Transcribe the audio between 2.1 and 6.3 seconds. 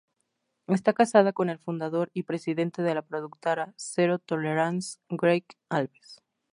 y presidente de la productora Zero Tolerance, Greg Alves.